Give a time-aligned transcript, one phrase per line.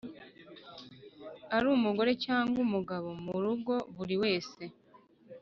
[1.55, 4.63] ari umugore cyangwa umugabo mu rugo buri wese